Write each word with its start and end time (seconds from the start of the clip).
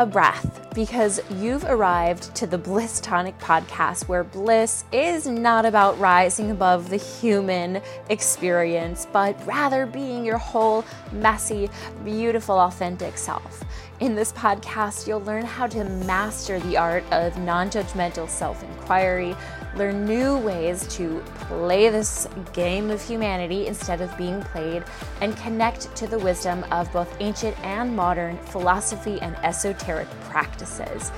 a 0.00 0.06
breath 0.06 0.66
because 0.74 1.20
you've 1.30 1.64
arrived 1.64 2.34
to 2.34 2.46
the 2.46 2.56
Bliss 2.56 3.00
Tonic 3.00 3.38
podcast, 3.38 4.08
where 4.08 4.24
bliss 4.24 4.84
is 4.92 5.26
not 5.26 5.66
about 5.66 5.98
rising 5.98 6.50
above 6.50 6.88
the 6.88 6.96
human 6.96 7.82
experience, 8.08 9.06
but 9.12 9.36
rather 9.46 9.84
being 9.84 10.24
your 10.24 10.38
whole, 10.38 10.86
messy, 11.12 11.68
beautiful, 12.02 12.58
authentic 12.58 13.18
self. 13.18 13.62
In 14.00 14.14
this 14.14 14.32
podcast, 14.32 15.06
you'll 15.06 15.20
learn 15.20 15.44
how 15.44 15.66
to 15.66 15.84
master 15.84 16.58
the 16.60 16.78
art 16.78 17.04
of 17.12 17.36
non 17.36 17.68
judgmental 17.68 18.26
self 18.26 18.62
inquiry, 18.62 19.36
learn 19.76 20.04
new 20.04 20.38
ways 20.38 20.86
to 20.96 21.22
play 21.48 21.88
this 21.88 22.28
game 22.52 22.90
of 22.90 23.02
humanity 23.02 23.66
instead 23.66 24.00
of 24.00 24.16
being 24.16 24.42
played, 24.42 24.84
and 25.20 25.36
connect 25.36 25.94
to 25.96 26.06
the 26.06 26.18
wisdom 26.18 26.64
of 26.70 26.92
both 26.92 27.14
ancient 27.20 27.58
and 27.64 27.94
modern 27.94 28.36
philosophy 28.38 29.20
and 29.20 29.36
esoteric 29.36 30.08
practices. 30.22 31.12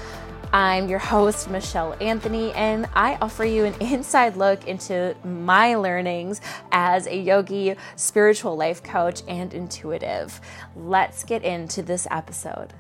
I'm 0.55 0.87
your 0.87 0.99
host, 0.99 1.49
Michelle 1.49 1.97
Anthony, 1.99 2.53
and 2.53 2.87
I 2.95 3.17
offer 3.23 3.45
you 3.47 3.65
an 3.65 3.75
inside 3.81 4.37
look 4.37 4.69
into 4.69 5.17
my 5.25 5.77
learnings 5.77 6.43
as 6.73 7.07
a 7.07 7.17
yogi, 7.17 7.75
spiritual 7.97 8.55
life 8.55 8.83
coach, 8.83 9.23
and 9.27 9.55
intuitive. 9.55 10.43
Let's 10.77 11.25
get 11.25 11.43
into 11.43 11.83
this 11.83 12.07
episode. 12.11 12.75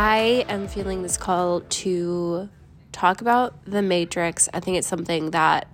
I 0.00 0.44
am 0.48 0.68
feeling 0.68 1.02
this 1.02 1.16
call 1.16 1.62
to 1.62 2.48
talk 2.92 3.20
about 3.20 3.64
the 3.64 3.82
matrix. 3.82 4.48
I 4.54 4.60
think 4.60 4.76
it's 4.76 4.86
something 4.86 5.32
that 5.32 5.66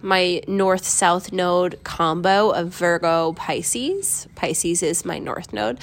my 0.00 0.40
north 0.48 0.86
south 0.86 1.30
node 1.30 1.84
combo 1.84 2.48
of 2.48 2.68
Virgo 2.68 3.34
Pisces, 3.34 4.26
Pisces 4.36 4.82
is 4.82 5.04
my 5.04 5.18
north 5.18 5.52
node, 5.52 5.80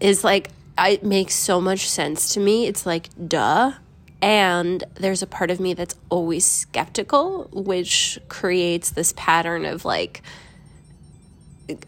is 0.00 0.22
like, 0.22 0.50
it 0.76 1.02
makes 1.02 1.34
so 1.34 1.62
much 1.62 1.88
sense 1.88 2.34
to 2.34 2.40
me. 2.40 2.66
It's 2.66 2.84
like, 2.84 3.08
duh. 3.26 3.72
And 4.20 4.84
there's 4.96 5.22
a 5.22 5.26
part 5.26 5.50
of 5.50 5.60
me 5.60 5.72
that's 5.72 5.94
always 6.10 6.44
skeptical, 6.44 7.48
which 7.54 8.18
creates 8.28 8.90
this 8.90 9.14
pattern 9.16 9.64
of 9.64 9.86
like, 9.86 10.20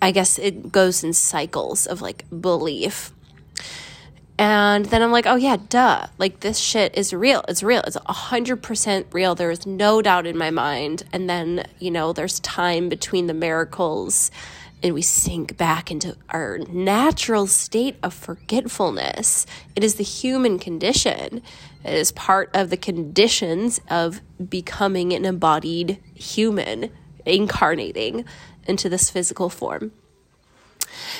I 0.00 0.12
guess 0.12 0.38
it 0.38 0.72
goes 0.72 1.04
in 1.04 1.12
cycles 1.12 1.86
of 1.86 2.00
like 2.00 2.24
belief. 2.30 3.11
And 4.42 4.86
then 4.86 5.02
I'm 5.02 5.12
like, 5.12 5.28
oh 5.28 5.36
yeah, 5.36 5.56
duh. 5.68 6.08
Like 6.18 6.40
this 6.40 6.58
shit 6.58 6.98
is 6.98 7.14
real. 7.14 7.44
It's 7.46 7.62
real. 7.62 7.80
It's 7.86 7.96
100% 7.96 9.04
real. 9.12 9.36
There 9.36 9.52
is 9.52 9.66
no 9.66 10.02
doubt 10.02 10.26
in 10.26 10.36
my 10.36 10.50
mind. 10.50 11.04
And 11.12 11.30
then, 11.30 11.64
you 11.78 11.92
know, 11.92 12.12
there's 12.12 12.40
time 12.40 12.88
between 12.88 13.28
the 13.28 13.34
miracles 13.34 14.32
and 14.82 14.94
we 14.94 15.02
sink 15.02 15.56
back 15.56 15.92
into 15.92 16.16
our 16.30 16.58
natural 16.58 17.46
state 17.46 17.94
of 18.02 18.12
forgetfulness. 18.12 19.46
It 19.76 19.84
is 19.84 19.94
the 19.94 20.02
human 20.02 20.58
condition. 20.58 21.40
It 21.84 21.94
is 21.94 22.10
part 22.10 22.50
of 22.52 22.70
the 22.70 22.76
conditions 22.76 23.80
of 23.88 24.22
becoming 24.50 25.12
an 25.12 25.24
embodied 25.24 26.00
human, 26.14 26.90
incarnating 27.24 28.24
into 28.66 28.88
this 28.88 29.08
physical 29.08 29.48
form. 29.48 29.92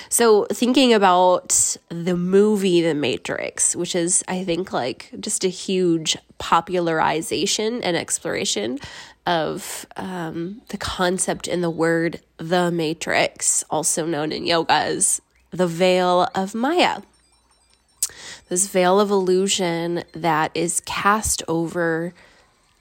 So, 0.09 0.47
thinking 0.47 0.93
about 0.93 1.77
the 1.89 2.17
movie 2.17 2.83
The 2.83 2.95
Matrix, 2.95 3.75
which 3.75 3.95
is, 3.95 4.23
I 4.29 4.45
think, 4.45 4.73
like 4.73 5.11
just 5.19 5.45
a 5.45 5.49
huge 5.49 6.17
popularization 6.39 7.83
and 7.83 7.97
exploration 7.97 8.79
of 9.27 9.87
um, 9.97 10.63
the 10.69 10.77
concept 10.77 11.47
in 11.47 11.61
the 11.61 11.71
word 11.71 12.21
the 12.39 12.71
matrix, 12.71 13.63
also 13.71 14.05
known 14.05 14.33
in 14.33 14.47
yoga 14.47 14.73
as 14.73 15.23
the 15.51 15.67
veil 15.67 16.29
of 16.35 16.55
Maya. 16.55 17.03
This 18.49 18.67
veil 18.67 18.99
of 18.99 19.11
illusion 19.11 20.05
that 20.13 20.51
is 20.55 20.81
cast 20.81 21.43
over 21.47 22.13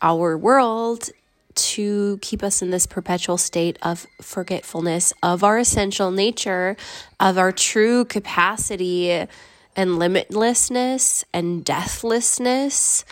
our 0.02 0.38
world 0.38 1.12
to 1.56 2.18
keep 2.22 2.44
us 2.44 2.62
in 2.62 2.72
this 2.72 2.86
perpetual 2.86 3.38
state 3.38 3.78
of 3.82 4.08
forgetfulness 4.22 5.14
of 5.22 5.44
our 5.44 5.58
essential 5.58 6.12
nature, 6.12 6.78
of 7.20 7.38
our 7.38 7.52
true 7.52 8.06
capacity 8.06 9.12
and 9.12 9.30
limitlessness 9.76 11.24
and 11.34 11.64
deathlessness, 11.64 13.06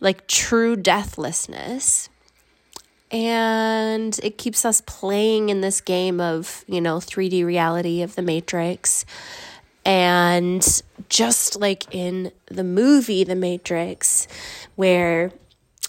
like 0.00 0.26
true 0.26 0.76
deathlessness. 0.76 2.08
And 3.10 4.18
it 4.22 4.36
keeps 4.36 4.64
us 4.64 4.82
playing 4.84 5.48
in 5.48 5.60
this 5.60 5.80
game 5.80 6.20
of, 6.20 6.64
you 6.66 6.80
know, 6.80 6.96
3D 6.96 7.44
reality 7.44 8.02
of 8.02 8.14
the 8.16 8.22
Matrix. 8.22 9.04
And 9.84 10.82
just 11.08 11.60
like 11.60 11.84
in 11.94 12.32
the 12.46 12.64
movie 12.64 13.22
The 13.22 13.36
Matrix, 13.36 14.26
where 14.74 15.30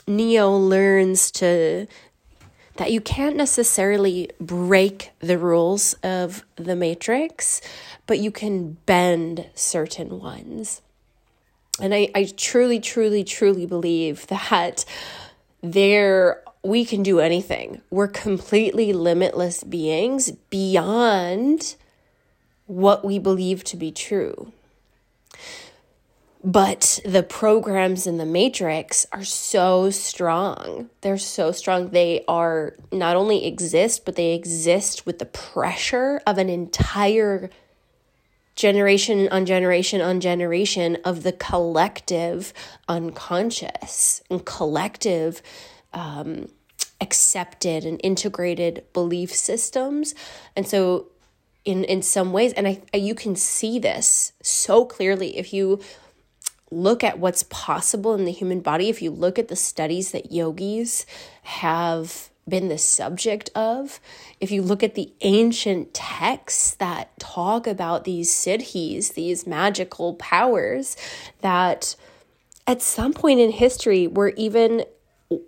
Neo 0.07 0.55
learns 0.55 1.31
to 1.31 1.87
that 2.77 2.91
you 2.91 3.01
can't 3.01 3.35
necessarily 3.35 4.29
break 4.39 5.11
the 5.19 5.37
rules 5.37 5.93
of 6.03 6.45
the 6.55 6.75
matrix, 6.75 7.59
but 8.05 8.19
you 8.19 8.31
can 8.31 8.77
bend 8.85 9.47
certain 9.55 10.19
ones. 10.19 10.81
And 11.81 11.93
I, 11.93 12.09
I 12.15 12.31
truly, 12.37 12.79
truly, 12.79 13.23
truly 13.23 13.65
believe 13.65 14.27
that 14.27 14.85
there 15.61 16.43
we 16.63 16.85
can 16.85 17.03
do 17.03 17.19
anything. 17.19 17.81
We're 17.89 18.07
completely 18.07 18.93
limitless 18.93 19.63
beings 19.63 20.31
beyond 20.49 21.75
what 22.65 23.03
we 23.05 23.19
believe 23.19 23.63
to 23.65 23.77
be 23.77 23.91
true. 23.91 24.51
But 26.47 27.01
the 27.03 27.23
programs 27.23 28.07
in 28.07 28.15
the 28.19 28.25
Matrix 28.25 29.05
are 29.11 29.25
so 29.25 29.89
strong. 29.89 30.89
They're 31.01 31.17
so 31.17 31.51
strong. 31.51 31.89
They 31.89 32.23
are 32.25 32.73
not 32.89 33.17
only 33.17 33.45
exist, 33.45 34.05
but 34.05 34.15
they 34.15 34.33
exist 34.33 35.05
with 35.05 35.19
the 35.19 35.25
pressure 35.25 36.21
of 36.25 36.37
an 36.37 36.47
entire 36.47 37.49
generation 38.55 39.27
on 39.27 39.45
generation 39.45 39.99
on 39.99 40.21
generation 40.21 40.97
of 41.03 41.23
the 41.23 41.33
collective 41.33 42.53
unconscious 42.87 44.21
and 44.29 44.45
collective 44.45 45.41
um, 45.93 46.47
accepted 47.01 47.83
and 47.83 47.99
integrated 48.05 48.85
belief 48.93 49.35
systems. 49.35 50.15
And 50.55 50.65
so, 50.65 51.07
in 51.65 51.83
in 51.83 52.01
some 52.01 52.31
ways, 52.31 52.53
and 52.53 52.69
I 52.69 52.81
you 52.93 53.15
can 53.15 53.35
see 53.35 53.79
this 53.79 54.31
so 54.41 54.85
clearly 54.85 55.37
if 55.37 55.51
you 55.51 55.81
look 56.71 57.03
at 57.03 57.19
what's 57.19 57.43
possible 57.43 58.13
in 58.13 58.25
the 58.25 58.31
human 58.31 58.59
body, 58.59 58.89
if 58.89 59.01
you 59.01 59.11
look 59.11 59.39
at 59.39 59.47
the 59.47 59.55
studies 59.55 60.11
that 60.11 60.31
yogis 60.31 61.05
have 61.43 62.29
been 62.47 62.69
the 62.69 62.77
subject 62.77 63.49
of, 63.55 63.99
if 64.39 64.51
you 64.51 64.61
look 64.61 64.83
at 64.83 64.95
the 64.95 65.11
ancient 65.21 65.93
texts 65.93 66.75
that 66.75 67.17
talk 67.19 67.67
about 67.67 68.03
these 68.03 68.31
siddhis, 68.31 69.13
these 69.13 69.45
magical 69.45 70.13
powers 70.15 70.95
that 71.41 71.95
at 72.65 72.81
some 72.81 73.13
point 73.13 73.39
in 73.39 73.51
history 73.51 74.07
were 74.07 74.33
even 74.37 74.83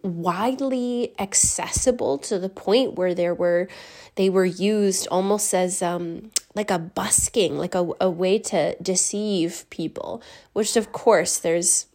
widely 0.03 1.13
accessible 1.19 2.17
to 2.17 2.37
the 2.37 2.49
point 2.49 2.95
where 2.95 3.13
there 3.13 3.33
were 3.33 3.67
they 4.15 4.29
were 4.29 4.45
used 4.45 5.07
almost 5.07 5.53
as 5.53 5.81
um 5.81 6.29
like 6.55 6.71
a 6.71 6.79
busking 6.79 7.57
like 7.57 7.75
a, 7.75 7.89
a 8.01 8.09
way 8.09 8.39
to 8.39 8.75
deceive 8.81 9.65
people 9.69 10.21
which 10.53 10.75
of 10.75 10.91
course 10.91 11.37
there's 11.39 11.87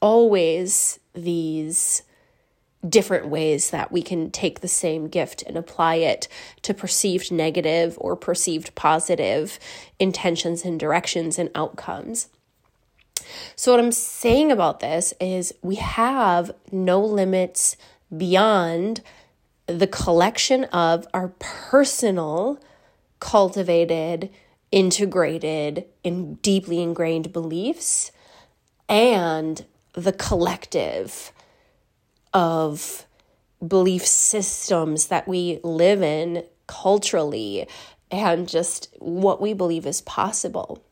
always 0.00 0.98
these 1.14 2.02
different 2.86 3.26
ways 3.26 3.70
that 3.70 3.90
we 3.90 4.02
can 4.02 4.30
take 4.30 4.60
the 4.60 4.68
same 4.68 5.08
gift 5.08 5.42
and 5.42 5.56
apply 5.56 5.96
it 5.96 6.28
to 6.62 6.72
perceived 6.72 7.32
negative 7.32 7.96
or 8.00 8.14
perceived 8.14 8.74
positive 8.74 9.58
intentions 9.98 10.64
and 10.64 10.78
directions 10.78 11.38
and 11.38 11.50
outcomes. 11.54 12.28
So, 13.56 13.72
what 13.72 13.80
I'm 13.80 13.92
saying 13.92 14.52
about 14.52 14.80
this 14.80 15.12
is 15.20 15.52
we 15.60 15.74
have 15.74 16.52
no 16.70 17.00
limits 17.00 17.76
beyond 18.16 19.02
the 19.66 19.86
collection 19.86 20.64
of 20.64 21.06
our 21.12 21.28
personal, 21.38 22.60
cultivated, 23.20 24.30
integrated, 24.70 25.84
and 26.04 26.40
deeply 26.42 26.80
ingrained 26.82 27.32
beliefs 27.32 28.12
and 28.88 29.64
the 29.94 30.12
collective 30.12 31.32
of 32.32 33.06
belief 33.66 34.06
systems 34.06 35.06
that 35.08 35.26
we 35.26 35.60
live 35.62 36.02
in 36.02 36.44
culturally 36.66 37.66
and 38.10 38.48
just 38.48 38.94
what 38.98 39.40
we 39.40 39.52
believe 39.52 39.86
is 39.86 40.00
possible. 40.02 40.82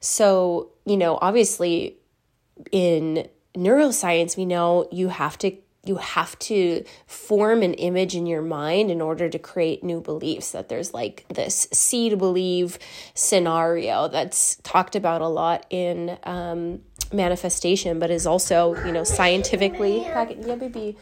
So, 0.00 0.70
you 0.84 0.96
know, 0.96 1.18
obviously 1.20 1.96
in 2.72 3.28
neuroscience, 3.54 4.36
we 4.36 4.44
know 4.46 4.88
you 4.90 5.08
have 5.08 5.38
to 5.38 5.56
you 5.88 5.96
have 5.96 6.38
to 6.38 6.84
form 7.06 7.62
an 7.62 7.74
image 7.74 8.14
in 8.14 8.26
your 8.26 8.42
mind 8.42 8.90
in 8.90 9.00
order 9.00 9.28
to 9.28 9.38
create 9.38 9.82
new 9.82 10.00
beliefs 10.00 10.52
that 10.52 10.68
there's 10.68 10.92
like 10.94 11.24
this 11.28 11.66
see 11.72 12.10
to 12.10 12.16
believe 12.16 12.78
scenario 13.14 14.08
that's 14.08 14.56
talked 14.56 14.94
about 14.94 15.22
a 15.22 15.28
lot 15.28 15.66
in 15.70 16.18
um, 16.24 16.80
manifestation 17.12 17.98
but 17.98 18.10
is 18.10 18.26
also 18.26 18.74
you 18.84 18.92
know 18.92 19.04
scientifically 19.04 20.02
yeah 20.02 20.24
baby. 20.56 20.96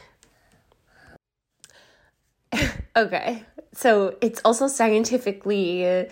Okay. 2.97 3.44
So 3.75 4.17
it's 4.23 4.41
also 4.43 4.69
scientifically 4.69 6.09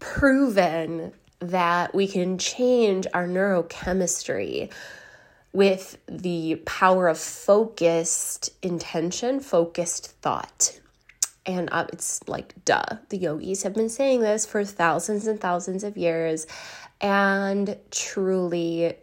proven 0.00 1.12
that 1.38 1.94
we 1.94 2.08
can 2.08 2.38
change 2.38 3.06
our 3.14 3.28
neurochemistry 3.28 4.72
with 5.56 5.96
the 6.06 6.56
power 6.66 7.08
of 7.08 7.16
focused 7.16 8.50
intention, 8.62 9.40
focused 9.40 10.08
thought. 10.20 10.78
And 11.46 11.70
uh, 11.72 11.86
it's 11.94 12.20
like, 12.28 12.52
duh, 12.66 12.98
the 13.08 13.16
yogis 13.16 13.62
have 13.62 13.72
been 13.72 13.88
saying 13.88 14.20
this 14.20 14.44
for 14.44 14.66
thousands 14.66 15.26
and 15.26 15.40
thousands 15.40 15.82
of 15.82 15.96
years 15.96 16.46
and 17.00 17.74
truly 17.90 18.96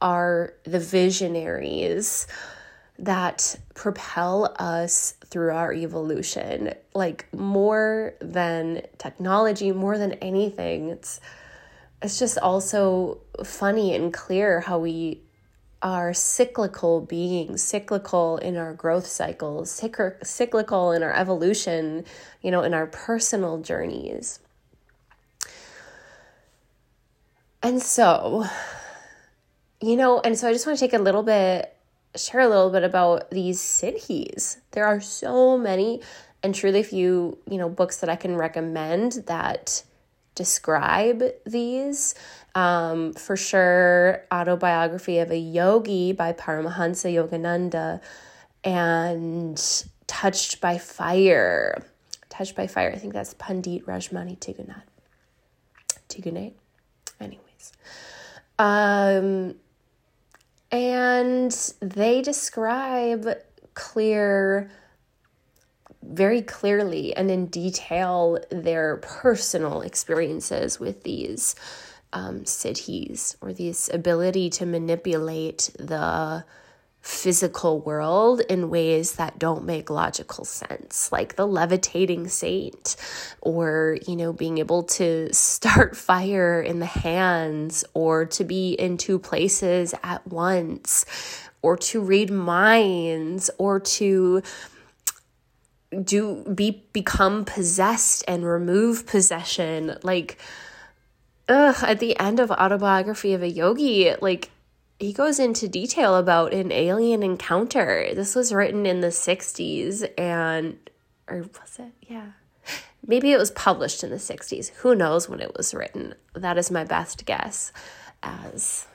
are 0.00 0.54
the 0.64 0.80
visionaries 0.80 2.26
that 2.98 3.54
propel 3.74 4.54
us 4.58 5.12
through 5.26 5.52
our 5.52 5.74
evolution. 5.74 6.72
Like, 6.94 7.28
more 7.34 8.14
than 8.22 8.80
technology, 8.96 9.72
more 9.72 9.98
than 9.98 10.14
anything, 10.14 10.88
it's 10.88 11.20
it's 12.00 12.18
just 12.18 12.38
also 12.38 13.20
funny 13.44 13.94
and 13.94 14.12
clear 14.12 14.60
how 14.60 14.78
we 14.78 15.20
are 15.82 16.14
cyclical 16.14 17.00
beings, 17.00 17.62
cyclical 17.62 18.38
in 18.38 18.56
our 18.56 18.72
growth 18.72 19.06
cycles, 19.06 19.70
cyclical 20.22 20.92
in 20.92 21.02
our 21.02 21.12
evolution, 21.12 22.04
you 22.40 22.50
know, 22.50 22.62
in 22.62 22.72
our 22.72 22.86
personal 22.86 23.58
journeys. 23.58 24.38
And 27.62 27.82
so, 27.82 28.44
you 29.80 29.96
know, 29.96 30.20
and 30.20 30.38
so 30.38 30.48
I 30.48 30.52
just 30.52 30.66
want 30.66 30.78
to 30.78 30.84
take 30.84 30.94
a 30.94 31.02
little 31.02 31.22
bit, 31.22 31.76
share 32.16 32.40
a 32.40 32.48
little 32.48 32.70
bit 32.70 32.84
about 32.84 33.30
these 33.30 33.60
siddhis. 33.60 34.58
There 34.72 34.86
are 34.86 35.00
so 35.00 35.58
many 35.58 36.00
and 36.42 36.54
truly 36.54 36.82
few, 36.82 37.38
you 37.48 37.58
know, 37.58 37.68
books 37.68 37.98
that 37.98 38.10
I 38.10 38.16
can 38.16 38.36
recommend 38.36 39.24
that 39.26 39.84
describe 40.34 41.22
these. 41.44 42.14
Um, 42.54 43.14
for 43.14 43.36
sure, 43.36 44.24
Autobiography 44.32 45.18
of 45.18 45.30
a 45.30 45.38
Yogi 45.38 46.12
by 46.12 46.32
Paramahansa 46.32 47.12
Yogananda 47.12 48.00
and 48.64 49.84
Touched 50.06 50.60
by 50.60 50.78
Fire. 50.78 51.82
Touched 52.28 52.54
by 52.54 52.66
Fire. 52.66 52.92
I 52.94 52.98
think 52.98 53.12
that's 53.12 53.34
Pandit 53.34 53.86
Rajmani 53.86 54.38
Tigunat. 54.38 54.82
Tigunate. 56.08 56.54
Anyways. 57.20 57.72
Um, 58.58 59.54
and 60.70 61.72
they 61.80 62.22
describe 62.22 63.26
clear 63.74 64.70
very 66.02 66.42
clearly 66.42 67.14
and 67.14 67.30
in 67.30 67.46
detail 67.46 68.38
their 68.50 68.96
personal 68.98 69.82
experiences 69.82 70.78
with 70.80 71.02
these 71.02 71.54
um, 72.12 72.40
siddhis 72.40 73.36
or 73.40 73.52
this 73.52 73.88
ability 73.92 74.50
to 74.50 74.66
manipulate 74.66 75.70
the 75.78 76.44
physical 77.02 77.80
world 77.80 78.40
in 78.42 78.70
ways 78.70 79.16
that 79.16 79.38
don't 79.38 79.64
make 79.64 79.90
logical 79.90 80.44
sense, 80.44 81.10
like 81.10 81.34
the 81.34 81.46
levitating 81.46 82.28
saint, 82.28 82.96
or, 83.40 83.98
you 84.06 84.14
know, 84.14 84.32
being 84.32 84.58
able 84.58 84.84
to 84.84 85.28
start 85.34 85.96
fire 86.10 86.62
in 86.62 86.78
the 86.78 86.86
hands, 86.86 87.84
or 87.92 88.24
to 88.24 88.44
be 88.44 88.72
in 88.72 88.96
two 88.96 89.18
places 89.18 89.94
at 90.04 90.24
once, 90.28 91.04
or 91.60 91.76
to 91.76 92.00
read 92.00 92.30
minds, 92.30 93.50
or 93.58 93.80
to 93.80 94.42
do 96.02 96.44
be 96.54 96.84
become 96.92 97.44
possessed 97.44 98.24
and 98.26 98.44
remove 98.44 99.06
possession 99.06 99.98
like 100.02 100.38
ugh, 101.48 101.76
at 101.82 101.98
the 101.98 102.18
end 102.18 102.40
of 102.40 102.50
autobiography 102.50 103.34
of 103.34 103.42
a 103.42 103.48
yogi 103.48 104.14
like 104.20 104.50
he 104.98 105.12
goes 105.12 105.38
into 105.38 105.66
detail 105.66 106.14
about 106.14 106.54
an 106.54 106.70
alien 106.70 107.24
encounter. 107.24 108.08
This 108.14 108.36
was 108.36 108.52
written 108.54 108.86
in 108.86 109.00
the 109.00 109.08
60s 109.08 110.08
and 110.16 110.78
or 111.28 111.38
was 111.38 111.78
it? 111.78 111.92
Yeah. 112.08 112.32
Maybe 113.04 113.32
it 113.32 113.38
was 113.38 113.50
published 113.50 114.04
in 114.04 114.10
the 114.10 114.16
60s 114.16 114.70
who 114.76 114.94
knows 114.94 115.28
when 115.28 115.40
it 115.40 115.56
was 115.56 115.74
written? 115.74 116.14
That 116.34 116.56
is 116.56 116.70
my 116.70 116.84
best 116.84 117.26
guess 117.26 117.72
as 118.22 118.86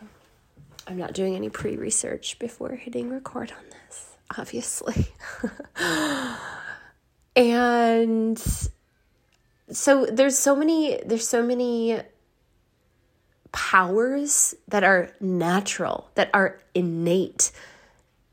i'm 0.87 0.97
not 0.97 1.13
doing 1.13 1.35
any 1.35 1.49
pre-research 1.49 2.39
before 2.39 2.71
hitting 2.71 3.09
record 3.09 3.51
on 3.51 3.65
this 3.69 4.15
obviously 4.37 5.07
and 7.37 8.41
so 9.69 10.05
there's 10.05 10.37
so 10.37 10.55
many 10.55 10.99
there's 11.05 11.27
so 11.27 11.43
many 11.43 11.99
powers 13.51 14.55
that 14.67 14.83
are 14.83 15.11
natural 15.21 16.09
that 16.15 16.29
are 16.33 16.59
innate. 16.75 17.51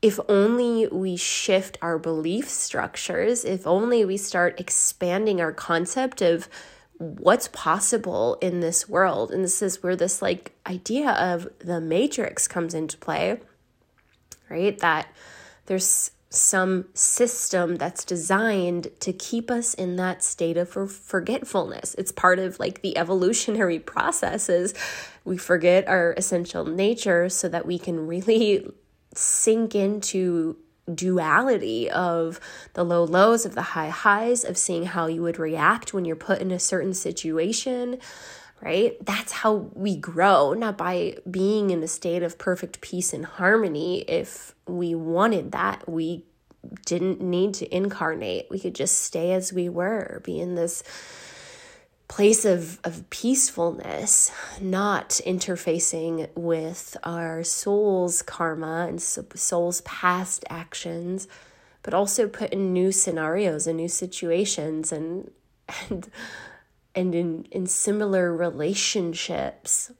If 0.01 0.19
only 0.27 0.87
we 0.87 1.15
shift 1.15 1.77
our 1.81 1.97
belief 1.97 2.49
structures 2.49 3.45
if 3.45 3.65
only 3.65 4.03
we 4.05 4.17
start 4.17 4.59
expanding 4.59 5.39
our 5.39 5.53
concept 5.53 6.21
of 6.21 6.49
what's 6.97 7.49
possible 7.49 8.37
in 8.41 8.61
this 8.61 8.87
world. 8.87 9.31
And 9.31 9.43
this 9.43 9.61
is 9.61 9.83
where 9.83 9.95
this 9.95 10.21
like 10.21 10.53
idea 10.65 11.11
of 11.11 11.47
the 11.59 11.79
matrix 11.79 12.47
comes 12.47 12.73
into 12.73 12.97
play 12.97 13.39
right? 14.49 14.77
That 14.79 15.07
there's 15.65 16.11
some 16.35 16.85
system 16.93 17.75
that's 17.77 18.03
designed 18.03 18.89
to 18.99 19.13
keep 19.13 19.49
us 19.49 19.73
in 19.73 19.95
that 19.95 20.23
state 20.23 20.57
of 20.57 20.69
forgetfulness. 20.69 21.95
It's 21.95 22.11
part 22.11 22.39
of 22.39 22.59
like 22.59 22.81
the 22.81 22.97
evolutionary 22.97 23.79
processes. 23.93 24.73
We 25.23 25.37
forget 25.37 25.87
our 25.87 26.13
essential 26.17 26.65
nature 26.65 27.29
so 27.29 27.49
that 27.49 27.65
we 27.65 27.79
can 27.79 28.07
really 28.07 28.67
sink 29.13 29.75
into 29.75 30.57
duality 30.93 31.89
of 31.89 32.39
the 32.73 32.83
low 32.83 33.03
lows 33.03 33.45
of 33.45 33.55
the 33.55 33.61
high 33.61 33.89
highs 33.89 34.43
of 34.43 34.57
seeing 34.57 34.85
how 34.85 35.07
you 35.07 35.21
would 35.23 35.39
react 35.39 35.93
when 35.93 36.05
you're 36.05 36.15
put 36.15 36.41
in 36.41 36.51
a 36.51 36.59
certain 36.59 36.93
situation 36.93 37.97
right? 38.61 38.97
That's 39.05 39.31
how 39.31 39.69
we 39.73 39.95
grow, 39.95 40.53
not 40.53 40.77
by 40.77 41.17
being 41.29 41.69
in 41.69 41.83
a 41.83 41.87
state 41.87 42.23
of 42.23 42.37
perfect 42.37 42.81
peace 42.81 43.13
and 43.13 43.25
harmony. 43.25 44.01
If 44.01 44.55
we 44.67 44.95
wanted 44.95 45.51
that, 45.51 45.87
we 45.89 46.25
didn't 46.85 47.21
need 47.21 47.53
to 47.55 47.75
incarnate. 47.75 48.47
We 48.49 48.59
could 48.59 48.75
just 48.75 49.03
stay 49.03 49.33
as 49.33 49.53
we 49.53 49.69
were, 49.69 50.21
be 50.23 50.39
in 50.39 50.55
this 50.55 50.83
place 52.07 52.45
of, 52.45 52.79
of 52.83 53.09
peacefulness, 53.09 54.31
not 54.61 55.09
interfacing 55.25 56.29
with 56.35 56.95
our 57.03 57.43
soul's 57.43 58.21
karma 58.21 58.85
and 58.87 59.01
soul's 59.01 59.81
past 59.81 60.45
actions, 60.49 61.27
but 61.83 61.93
also 61.93 62.27
put 62.27 62.51
in 62.51 62.73
new 62.73 62.91
scenarios 62.91 63.67
and 63.67 63.77
new 63.77 63.89
situations 63.89 64.91
and 64.91 65.31
and 65.89 66.09
and 66.95 67.13
in, 67.13 67.47
in 67.51 67.67
similar 67.67 68.35
relationships 68.35 69.91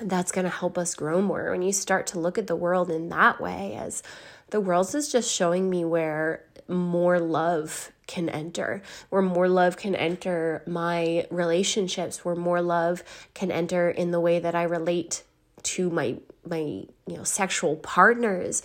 that's 0.00 0.32
going 0.32 0.44
to 0.44 0.50
help 0.50 0.76
us 0.76 0.94
grow 0.94 1.22
more. 1.22 1.50
When 1.50 1.62
you 1.62 1.72
start 1.72 2.06
to 2.08 2.18
look 2.18 2.36
at 2.36 2.48
the 2.48 2.56
world 2.56 2.90
in 2.90 3.08
that 3.10 3.40
way 3.40 3.76
as 3.78 4.02
the 4.50 4.60
world 4.60 4.94
is 4.94 5.10
just 5.10 5.32
showing 5.32 5.70
me 5.70 5.84
where 5.84 6.44
more 6.68 7.20
love 7.20 7.92
can 8.06 8.28
enter 8.28 8.82
where 9.10 9.22
more 9.22 9.48
love 9.48 9.76
can 9.76 9.94
enter 9.94 10.62
my 10.66 11.26
relationships 11.30 12.24
where 12.24 12.34
more 12.34 12.60
love 12.60 13.02
can 13.32 13.50
enter 13.50 13.88
in 13.90 14.10
the 14.10 14.20
way 14.20 14.38
that 14.38 14.54
i 14.54 14.62
relate 14.62 15.22
to 15.62 15.90
my 15.90 16.16
my 16.46 16.58
you 16.58 17.16
know 17.16 17.24
sexual 17.24 17.76
partners 17.76 18.62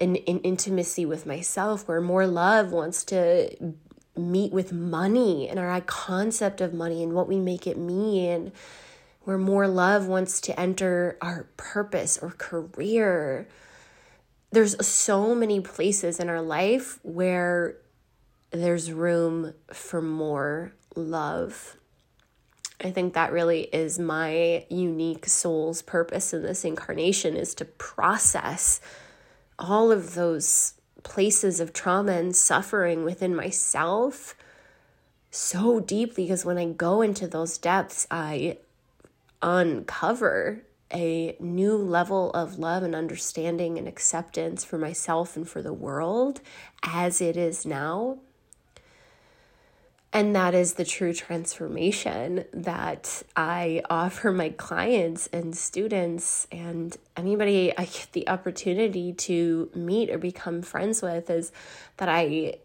and 0.00 0.16
in 0.16 0.38
intimacy 0.40 1.06
with 1.06 1.24
myself 1.24 1.88
where 1.88 2.00
more 2.00 2.26
love 2.26 2.72
wants 2.72 3.04
to 3.04 3.74
meet 4.16 4.52
with 4.52 4.72
money 4.72 5.48
and 5.48 5.58
our 5.58 5.80
concept 5.80 6.60
of 6.60 6.72
money 6.72 7.02
and 7.02 7.12
what 7.12 7.28
we 7.28 7.38
make 7.38 7.66
it 7.66 7.76
mean, 7.76 8.52
where 9.22 9.38
more 9.38 9.66
love 9.66 10.06
wants 10.06 10.40
to 10.42 10.58
enter 10.58 11.16
our 11.20 11.48
purpose 11.56 12.18
or 12.18 12.30
career. 12.30 13.48
There's 14.52 14.86
so 14.86 15.34
many 15.34 15.60
places 15.60 16.20
in 16.20 16.28
our 16.28 16.42
life 16.42 17.00
where 17.02 17.76
there's 18.50 18.92
room 18.92 19.54
for 19.72 20.00
more 20.00 20.72
love. 20.94 21.76
I 22.80 22.90
think 22.90 23.14
that 23.14 23.32
really 23.32 23.62
is 23.62 23.98
my 23.98 24.66
unique 24.68 25.26
soul's 25.26 25.82
purpose 25.82 26.32
in 26.32 26.42
this 26.42 26.64
incarnation 26.64 27.36
is 27.36 27.54
to 27.56 27.64
process 27.64 28.80
all 29.58 29.90
of 29.90 30.14
those 30.14 30.74
places 31.04 31.60
of 31.60 31.72
trauma 31.72 32.12
and 32.12 32.34
suffering 32.34 33.04
within 33.04 33.36
myself 33.36 34.34
so 35.30 35.80
deeply 35.80 36.24
because 36.24 36.44
when 36.44 36.58
I 36.58 36.66
go 36.66 37.02
into 37.02 37.26
those 37.26 37.58
depths, 37.58 38.06
I 38.10 38.58
uncover 39.42 40.62
a 40.92 41.36
new 41.40 41.76
level 41.76 42.30
of 42.30 42.58
love 42.58 42.82
and 42.82 42.94
understanding 42.94 43.78
and 43.78 43.88
acceptance 43.88 44.64
for 44.64 44.78
myself 44.78 45.36
and 45.36 45.48
for 45.48 45.60
the 45.60 45.72
world 45.72 46.40
as 46.82 47.20
it 47.20 47.36
is 47.36 47.66
now. 47.66 48.18
And 50.14 50.36
that 50.36 50.54
is 50.54 50.74
the 50.74 50.84
true 50.84 51.12
transformation 51.12 52.44
that 52.52 53.24
I 53.34 53.82
offer 53.90 54.30
my 54.30 54.50
clients 54.50 55.26
and 55.32 55.56
students 55.56 56.46
and 56.52 56.96
anybody 57.16 57.76
I 57.76 57.86
get 57.86 58.10
the 58.12 58.28
opportunity 58.28 59.12
to 59.12 59.70
meet 59.74 60.10
or 60.10 60.18
become 60.18 60.62
friends 60.62 61.02
with 61.02 61.28
is 61.30 61.50
that 61.96 62.08
I, 62.08 62.58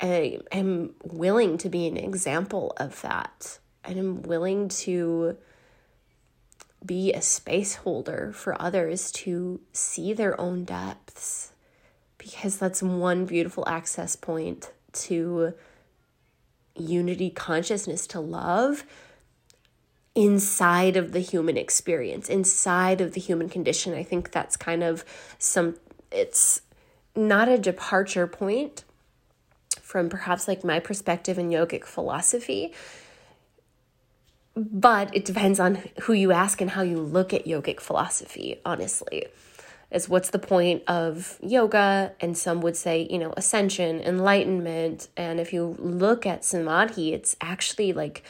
I 0.00 0.38
am 0.52 0.94
willing 1.02 1.58
to 1.58 1.68
be 1.68 1.88
an 1.88 1.96
example 1.96 2.72
of 2.76 3.02
that. 3.02 3.58
And 3.82 3.98
I'm 3.98 4.22
willing 4.22 4.68
to 4.68 5.36
be 6.86 7.12
a 7.12 7.20
space 7.20 7.74
holder 7.74 8.30
for 8.32 8.60
others 8.62 9.10
to 9.12 9.60
see 9.72 10.12
their 10.12 10.40
own 10.40 10.64
depths 10.64 11.50
because 12.18 12.56
that's 12.56 12.84
one 12.84 13.26
beautiful 13.26 13.64
access 13.66 14.14
point 14.14 14.70
to 14.92 15.54
unity 16.76 17.30
consciousness 17.30 18.06
to 18.08 18.20
love 18.20 18.84
inside 20.14 20.96
of 20.96 21.12
the 21.12 21.20
human 21.20 21.56
experience, 21.56 22.28
inside 22.28 23.00
of 23.00 23.12
the 23.12 23.20
human 23.20 23.48
condition. 23.48 23.94
I 23.94 24.02
think 24.02 24.30
that's 24.30 24.56
kind 24.56 24.82
of 24.82 25.04
some, 25.38 25.76
it's 26.10 26.62
not 27.16 27.48
a 27.48 27.58
departure 27.58 28.26
point 28.26 28.84
from 29.80 30.08
perhaps 30.08 30.46
like 30.46 30.64
my 30.64 30.80
perspective 30.80 31.38
in 31.38 31.50
yogic 31.50 31.84
philosophy, 31.84 32.72
but 34.56 35.14
it 35.14 35.24
depends 35.24 35.58
on 35.58 35.80
who 36.02 36.12
you 36.12 36.30
ask 36.30 36.60
and 36.60 36.70
how 36.70 36.82
you 36.82 36.98
look 37.00 37.34
at 37.34 37.44
yogic 37.44 37.80
philosophy, 37.80 38.60
honestly 38.64 39.26
is 39.94 40.08
what's 40.08 40.30
the 40.30 40.38
point 40.40 40.82
of 40.88 41.38
yoga? 41.40 42.12
And 42.20 42.36
some 42.36 42.60
would 42.62 42.76
say, 42.76 43.06
you 43.08 43.18
know, 43.18 43.32
ascension, 43.36 44.00
enlightenment. 44.00 45.08
And 45.16 45.38
if 45.38 45.52
you 45.52 45.76
look 45.78 46.26
at 46.26 46.44
samadhi, 46.44 47.14
it's 47.14 47.36
actually 47.40 47.92
like 47.92 48.24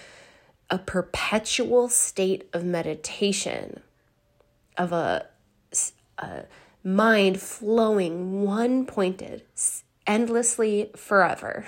a 0.68 0.78
perpetual 0.78 1.88
state 1.88 2.48
of 2.52 2.64
meditation, 2.64 3.80
of 4.76 4.92
a, 4.92 5.26
a 6.18 6.44
mind 6.82 7.40
flowing 7.40 8.42
one 8.42 8.84
pointed 8.84 9.42
endlessly 10.06 10.90
forever, 10.94 11.64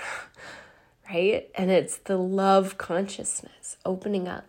right? 1.09 1.49
And 1.55 1.71
it's 1.71 1.97
the 1.97 2.17
love 2.17 2.77
consciousness 2.77 3.77
opening 3.83 4.27
up. 4.27 4.45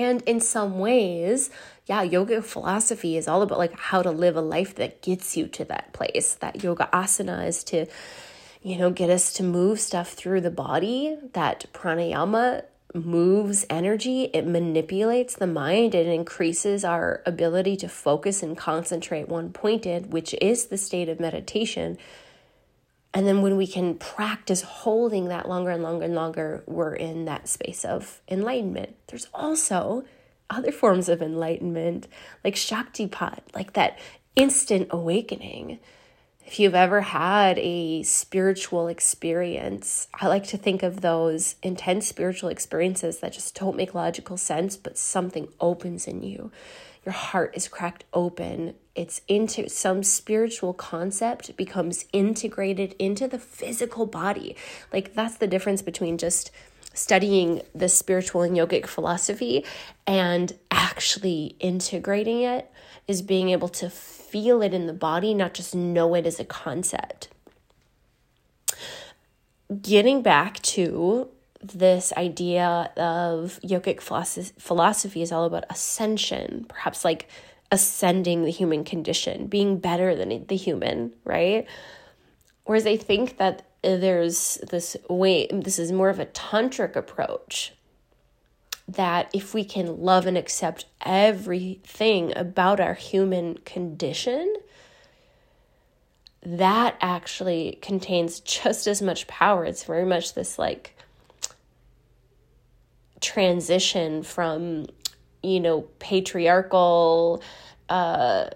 And 0.00 0.22
in 0.22 0.40
some 0.40 0.78
ways, 0.78 1.50
yeah, 1.86 2.02
yoga 2.02 2.40
philosophy 2.40 3.16
is 3.16 3.28
all 3.28 3.42
about 3.42 3.58
like 3.58 3.78
how 3.78 4.00
to 4.02 4.10
live 4.10 4.36
a 4.36 4.40
life 4.40 4.74
that 4.76 5.02
gets 5.02 5.36
you 5.36 5.46
to 5.48 5.64
that 5.66 5.92
place. 5.92 6.34
That 6.34 6.62
yoga 6.62 6.88
asana 6.92 7.46
is 7.46 7.62
to, 7.64 7.86
you 8.62 8.78
know, 8.78 8.90
get 8.90 9.10
us 9.10 9.32
to 9.34 9.42
move 9.42 9.78
stuff 9.78 10.12
through 10.12 10.40
the 10.40 10.50
body. 10.50 11.18
That 11.34 11.66
pranayama 11.74 12.64
moves 12.94 13.66
energy, 13.70 14.24
it 14.32 14.46
manipulates 14.46 15.36
the 15.36 15.46
mind, 15.46 15.94
it 15.94 16.06
increases 16.06 16.84
our 16.84 17.22
ability 17.24 17.76
to 17.76 17.88
focus 17.88 18.42
and 18.42 18.56
concentrate 18.56 19.28
one 19.28 19.52
pointed, 19.52 20.12
which 20.12 20.34
is 20.40 20.66
the 20.66 20.78
state 20.78 21.08
of 21.08 21.20
meditation. 21.20 21.98
And 23.12 23.26
then 23.26 23.42
when 23.42 23.56
we 23.56 23.66
can 23.66 23.94
practice 23.96 24.62
holding 24.62 25.28
that 25.28 25.48
longer 25.48 25.70
and 25.70 25.82
longer 25.82 26.04
and 26.04 26.14
longer, 26.14 26.62
we're 26.66 26.94
in 26.94 27.24
that 27.24 27.48
space 27.48 27.84
of 27.84 28.20
enlightenment. 28.28 28.96
There's 29.08 29.26
also 29.34 30.04
other 30.48 30.72
forms 30.72 31.08
of 31.08 31.20
enlightenment, 31.20 32.06
like 32.44 32.54
Shaktipat, 32.54 33.40
like 33.54 33.72
that 33.72 33.98
instant 34.36 34.88
awakening. 34.90 35.80
If 36.46 36.58
you've 36.58 36.74
ever 36.74 37.00
had 37.00 37.58
a 37.58 38.02
spiritual 38.02 38.88
experience, 38.88 40.08
I 40.14 40.26
like 40.26 40.44
to 40.48 40.56
think 40.56 40.82
of 40.82 41.00
those 41.00 41.56
intense 41.62 42.08
spiritual 42.08 42.48
experiences 42.48 43.20
that 43.20 43.32
just 43.32 43.54
don't 43.54 43.76
make 43.76 43.94
logical 43.94 44.36
sense, 44.36 44.76
but 44.76 44.98
something 44.98 45.48
opens 45.60 46.08
in 46.08 46.22
you. 46.22 46.50
Your 47.04 47.12
heart 47.12 47.52
is 47.54 47.68
cracked 47.68 48.04
open. 48.12 48.74
It's 48.94 49.20
into 49.28 49.68
some 49.68 50.02
spiritual 50.02 50.74
concept 50.74 51.56
becomes 51.56 52.06
integrated 52.12 52.94
into 52.98 53.28
the 53.28 53.38
physical 53.38 54.06
body. 54.06 54.56
Like 54.92 55.14
that's 55.14 55.36
the 55.36 55.46
difference 55.46 55.80
between 55.82 56.18
just 56.18 56.50
studying 56.92 57.62
the 57.72 57.88
spiritual 57.88 58.42
and 58.42 58.56
yogic 58.56 58.86
philosophy 58.86 59.64
and 60.06 60.58
actually 60.70 61.54
integrating 61.60 62.42
it 62.42 62.70
is 63.06 63.22
being 63.22 63.50
able 63.50 63.68
to 63.68 63.88
feel 63.88 64.60
it 64.60 64.74
in 64.74 64.86
the 64.86 64.92
body, 64.92 65.34
not 65.34 65.54
just 65.54 65.74
know 65.74 66.14
it 66.14 66.26
as 66.26 66.40
a 66.40 66.44
concept. 66.44 67.28
Getting 69.80 70.20
back 70.20 70.60
to 70.62 71.28
this 71.62 72.12
idea 72.16 72.90
of 72.96 73.60
yogic 73.62 74.00
philosophy 74.00 75.22
is 75.22 75.30
all 75.30 75.44
about 75.44 75.64
ascension, 75.70 76.64
perhaps 76.68 77.04
like 77.04 77.28
ascending 77.72 78.44
the 78.44 78.50
human 78.50 78.84
condition, 78.84 79.46
being 79.46 79.78
better 79.78 80.14
than 80.14 80.46
the 80.46 80.56
human, 80.56 81.14
right? 81.24 81.66
Whereas 82.64 82.86
I 82.86 82.96
think 82.96 83.38
that 83.38 83.62
there's 83.82 84.58
this 84.68 84.96
way, 85.08 85.46
this 85.52 85.78
is 85.78 85.92
more 85.92 86.08
of 86.08 86.18
a 86.20 86.26
tantric 86.26 86.96
approach 86.96 87.72
that 88.86 89.30
if 89.32 89.54
we 89.54 89.64
can 89.64 90.00
love 90.02 90.26
and 90.26 90.36
accept 90.36 90.84
everything 91.02 92.32
about 92.36 92.80
our 92.80 92.94
human 92.94 93.54
condition, 93.58 94.56
that 96.42 96.96
actually 97.00 97.78
contains 97.82 98.40
just 98.40 98.86
as 98.86 99.00
much 99.00 99.26
power. 99.26 99.64
It's 99.64 99.84
very 99.84 100.04
much 100.04 100.34
this 100.34 100.58
like 100.58 100.96
transition 103.20 104.22
from, 104.22 104.86
you 105.42 105.60
know, 105.60 105.82
patriarchal, 105.98 107.42
uh, 107.88 108.50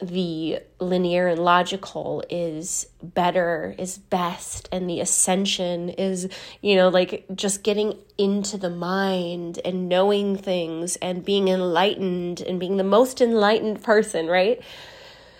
the 0.00 0.60
linear 0.78 1.26
and 1.26 1.44
logical 1.44 2.22
is 2.30 2.86
better, 3.02 3.74
is 3.78 3.98
best, 3.98 4.68
and 4.70 4.88
the 4.88 5.00
ascension 5.00 5.88
is, 5.90 6.28
you 6.62 6.76
know, 6.76 6.88
like 6.88 7.24
just 7.34 7.64
getting 7.64 7.98
into 8.16 8.56
the 8.56 8.70
mind 8.70 9.58
and 9.64 9.88
knowing 9.88 10.36
things 10.36 10.96
and 10.96 11.24
being 11.24 11.48
enlightened 11.48 12.40
and 12.40 12.60
being 12.60 12.76
the 12.76 12.84
most 12.84 13.20
enlightened 13.20 13.82
person, 13.82 14.26
right? 14.26 14.60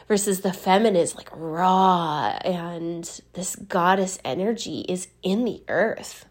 Versus 0.08 0.40
the 0.40 0.52
feminine 0.52 0.96
is 0.96 1.14
like 1.14 1.28
raw 1.32 2.38
and 2.44 3.20
this 3.34 3.54
goddess 3.54 4.18
energy 4.24 4.80
is 4.88 5.06
in 5.22 5.44
the 5.44 5.62
earth. 5.68 6.24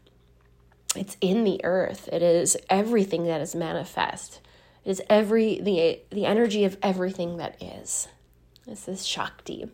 It's 0.96 1.18
in 1.22 1.44
the 1.44 1.64
earth. 1.64 2.10
It 2.12 2.22
is 2.22 2.58
everything 2.70 3.26
that 3.26 3.42
is 3.42 3.54
manifest. 3.54 4.42
It 4.84 4.92
is 4.92 5.02
every 5.10 5.60
the 5.60 6.00
the 6.10 6.26
energy 6.26 6.64
of 6.64 6.78
everything 6.82 7.38
that 7.38 7.62
is. 7.62 8.08
This 8.66 8.88
is 8.88 9.06
Shakti. 9.06 9.70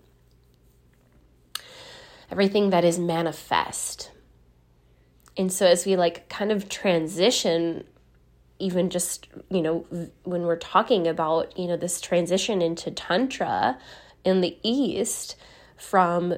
Everything 2.31 2.71
that 2.71 2.83
is 2.83 2.97
manifest. 2.99 4.11
And 5.35 5.51
so, 5.51 5.65
as 5.65 5.85
we 5.85 5.95
like 5.95 6.29
kind 6.29 6.51
of 6.51 6.69
transition, 6.69 7.85
even 8.59 8.89
just, 8.89 9.27
you 9.49 9.61
know, 9.61 9.85
when 10.23 10.43
we're 10.43 10.55
talking 10.55 11.07
about, 11.07 11.57
you 11.57 11.67
know, 11.67 11.77
this 11.77 11.99
transition 11.99 12.61
into 12.61 12.91
Tantra 12.91 13.79
in 14.23 14.41
the 14.41 14.57
East 14.63 15.35
from, 15.75 16.35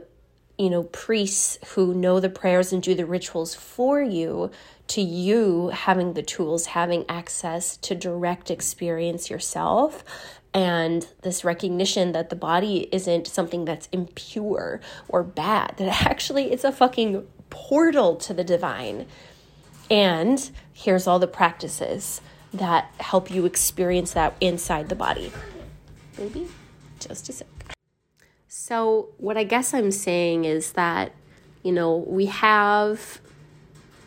you 0.57 0.69
know, 0.69 0.83
priests 0.83 1.57
who 1.73 1.93
know 1.93 2.19
the 2.19 2.29
prayers 2.29 2.71
and 2.71 2.81
do 2.81 2.95
the 2.95 3.05
rituals 3.05 3.53
for 3.55 4.01
you 4.01 4.51
to 4.87 5.01
you 5.01 5.69
having 5.69 6.13
the 6.13 6.21
tools, 6.21 6.67
having 6.67 7.05
access 7.09 7.77
to 7.77 7.95
direct 7.95 8.51
experience 8.51 9.29
yourself 9.29 10.03
and 10.55 11.05
this 11.21 11.43
recognition 11.43 12.13
that 12.13 12.29
the 12.29 12.35
body 12.35 12.87
isn't 12.93 13.27
something 13.27 13.65
that's 13.65 13.89
impure 13.91 14.79
or 15.09 15.21
bad, 15.21 15.73
that 15.77 16.05
actually 16.05 16.51
it's 16.51 16.63
a 16.63 16.71
fucking 16.71 17.27
portal 17.49 18.15
to 18.15 18.33
the 18.33 18.43
divine. 18.43 19.05
And 19.91 20.49
here's 20.73 21.07
all 21.07 21.19
the 21.19 21.27
practices 21.27 22.21
that 22.53 22.89
help 22.99 23.29
you 23.29 23.45
experience 23.45 24.13
that 24.13 24.35
inside 24.39 24.87
the 24.87 24.95
body. 24.95 25.31
Maybe 26.17 26.47
just 26.99 27.27
a 27.27 27.33
sec. 27.33 27.54
So, 28.67 29.09
what 29.19 29.37
I 29.37 29.43
guess 29.43 29.75
I'm 29.75 29.91
saying 29.91 30.45
is 30.45 30.71
that, 30.71 31.11
you 31.61 31.71
know, 31.71 31.97
we 31.97 32.25
have 32.25 33.21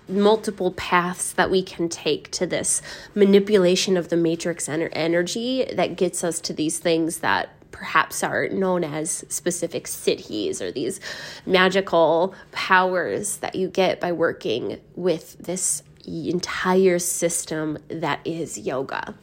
multiple 0.09 0.73
paths 0.73 1.31
that 1.35 1.49
we 1.49 1.63
can 1.63 1.89
take 1.89 2.33
to 2.33 2.45
this 2.45 2.83
manipulation 3.15 3.97
of 3.97 4.09
the 4.09 4.17
matrix 4.17 4.67
ener- 4.67 4.89
energy 4.95 5.65
that 5.73 5.95
gets 5.95 6.25
us 6.25 6.41
to 6.41 6.53
these 6.53 6.81
things 6.81 7.19
that 7.19 7.51
perhaps 7.71 8.25
are 8.25 8.49
known 8.49 8.83
as 8.83 9.25
specific 9.29 9.85
siddhis 9.85 10.61
or 10.61 10.73
these 10.73 10.99
magical 11.47 12.35
powers 12.51 13.37
that 13.37 13.55
you 13.55 13.69
get 13.69 14.01
by 14.01 14.11
working 14.11 14.81
with 14.97 15.39
this 15.39 15.85
entire 16.05 16.99
system 16.99 17.79
that 17.87 18.19
is 18.25 18.59
yoga. 18.59 19.15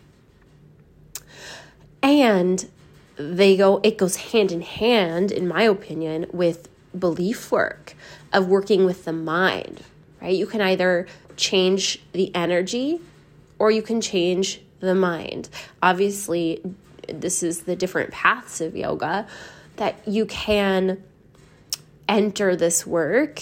And 2.02 2.70
they 3.18 3.56
go 3.56 3.80
it 3.84 3.98
goes 3.98 4.16
hand 4.18 4.52
in 4.52 4.62
hand 4.62 5.32
in 5.32 5.48
my 5.48 5.64
opinion 5.64 6.26
with 6.32 6.70
belief 6.98 7.52
work 7.52 7.96
of 8.34 8.48
working 8.48 8.86
with 8.86 9.06
the 9.06 9.14
mind 9.14 9.82
right? 10.22 10.36
You 10.36 10.48
can 10.48 10.62
either 10.62 11.08
change 11.38 12.02
the 12.14 12.34
energy 12.36 13.00
or 13.60 13.70
you 13.72 13.82
can 13.82 14.02
change 14.02 14.62
the 14.80 14.96
mind. 14.96 15.50
Obviously 15.82 16.62
this 17.08 17.44
is 17.44 17.62
the 17.62 17.76
different 17.76 18.12
paths 18.12 18.62
of 18.62 18.76
yoga 18.76 19.28
that 19.76 19.96
you 20.08 20.26
can 20.26 21.04
enter 22.08 22.56
this 22.56 22.86
work 22.86 23.42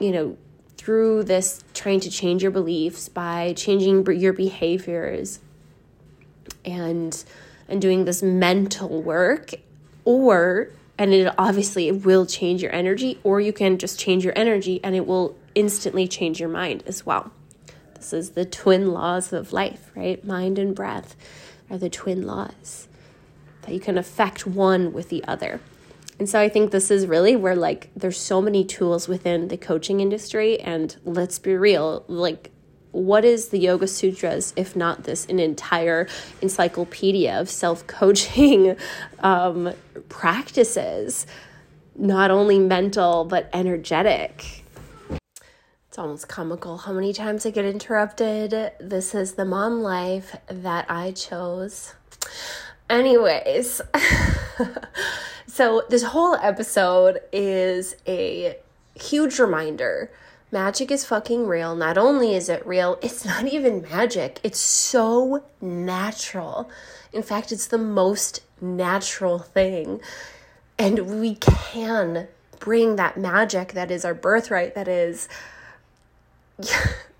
you 0.00 0.10
know 0.10 0.36
through 0.76 1.22
this 1.22 1.62
trying 1.74 2.00
to 2.00 2.10
change 2.10 2.42
your 2.42 2.50
beliefs 2.50 3.08
by 3.08 3.52
changing 3.56 4.04
your 4.18 4.32
behaviors 4.32 5.38
and 6.64 7.24
and 7.70 7.80
doing 7.80 8.04
this 8.04 8.22
mental 8.22 9.02
work 9.02 9.52
or 10.04 10.70
and 10.98 11.14
it 11.14 11.32
obviously 11.38 11.88
it 11.88 12.04
will 12.04 12.26
change 12.26 12.62
your 12.62 12.74
energy 12.74 13.18
or 13.24 13.40
you 13.40 13.52
can 13.52 13.78
just 13.78 13.98
change 13.98 14.24
your 14.24 14.34
energy 14.36 14.80
and 14.84 14.94
it 14.94 15.06
will 15.06 15.36
instantly 15.54 16.06
change 16.06 16.38
your 16.38 16.48
mind 16.48 16.82
as 16.86 17.06
well. 17.06 17.32
This 17.94 18.12
is 18.12 18.30
the 18.30 18.44
twin 18.44 18.92
laws 18.92 19.32
of 19.32 19.52
life 19.52 19.90
right? 19.94 20.22
Mind 20.24 20.58
and 20.58 20.74
breath 20.74 21.16
are 21.70 21.78
the 21.78 21.90
twin 21.90 22.26
laws 22.26 22.88
that 23.62 23.72
you 23.72 23.80
can 23.80 23.96
affect 23.96 24.46
one 24.46 24.92
with 24.92 25.08
the 25.08 25.24
other. 25.24 25.60
And 26.18 26.28
so 26.28 26.38
i 26.38 26.50
think 26.50 26.70
this 26.70 26.90
is 26.90 27.06
really 27.06 27.34
where 27.34 27.56
like 27.56 27.90
there's 27.96 28.18
so 28.18 28.42
many 28.42 28.62
tools 28.62 29.08
within 29.08 29.48
the 29.48 29.56
coaching 29.56 30.00
industry 30.00 30.60
and 30.60 30.94
let's 31.04 31.38
be 31.38 31.54
real 31.54 32.04
like 32.08 32.50
what 32.92 33.24
is 33.24 33.48
the 33.48 33.58
Yoga 33.58 33.86
Sutras 33.86 34.52
if 34.56 34.74
not 34.74 35.04
this 35.04 35.26
an 35.26 35.38
entire 35.38 36.08
encyclopedia 36.40 37.38
of 37.38 37.48
self 37.48 37.86
coaching 37.86 38.76
um, 39.20 39.72
practices, 40.08 41.26
not 41.96 42.30
only 42.30 42.58
mental 42.58 43.24
but 43.24 43.48
energetic? 43.52 44.64
It's 45.88 45.98
almost 45.98 46.28
comical 46.28 46.78
how 46.78 46.92
many 46.92 47.12
times 47.12 47.44
I 47.44 47.50
get 47.50 47.64
interrupted. 47.64 48.72
This 48.78 49.14
is 49.14 49.34
the 49.34 49.44
mom 49.44 49.80
life 49.80 50.36
that 50.48 50.88
I 50.88 51.10
chose. 51.10 51.94
Anyways, 52.88 53.80
so 55.46 55.82
this 55.88 56.04
whole 56.04 56.36
episode 56.36 57.20
is 57.32 57.96
a 58.06 58.56
huge 58.94 59.38
reminder 59.38 60.12
Magic 60.52 60.90
is 60.90 61.04
fucking 61.04 61.46
real. 61.46 61.76
Not 61.76 61.96
only 61.96 62.34
is 62.34 62.48
it 62.48 62.66
real, 62.66 62.98
it's 63.02 63.24
not 63.24 63.44
even 63.52 63.82
magic. 63.82 64.40
It's 64.42 64.58
so 64.58 65.44
natural. 65.60 66.68
In 67.12 67.22
fact, 67.22 67.52
it's 67.52 67.66
the 67.66 67.78
most 67.78 68.40
natural 68.60 69.38
thing. 69.38 70.00
And 70.78 71.20
we 71.20 71.36
can 71.36 72.28
bring 72.58 72.96
that 72.96 73.16
magic 73.16 73.72
that 73.72 73.90
is 73.90 74.04
our 74.04 74.14
birthright, 74.14 74.74
that 74.74 74.88
is 74.88 75.28